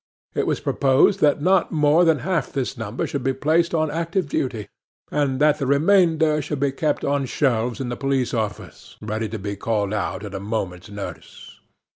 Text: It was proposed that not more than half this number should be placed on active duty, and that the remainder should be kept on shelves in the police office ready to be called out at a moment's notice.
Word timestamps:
It 0.33 0.47
was 0.47 0.59
proposed 0.59 1.19
that 1.21 1.43
not 1.43 1.71
more 1.71 2.03
than 2.05 2.21
half 2.25 2.51
this 2.51 2.75
number 2.75 3.05
should 3.05 3.21
be 3.21 3.33
placed 3.35 3.75
on 3.75 3.91
active 3.91 4.27
duty, 4.27 4.67
and 5.11 5.39
that 5.39 5.59
the 5.59 5.67
remainder 5.67 6.41
should 6.41 6.59
be 6.59 6.71
kept 6.71 7.05
on 7.05 7.27
shelves 7.27 7.79
in 7.79 7.89
the 7.89 7.95
police 7.95 8.33
office 8.33 8.97
ready 8.99 9.29
to 9.29 9.37
be 9.37 9.55
called 9.55 9.93
out 9.93 10.25
at 10.25 10.33
a 10.33 10.39
moment's 10.39 10.89
notice. 10.89 11.59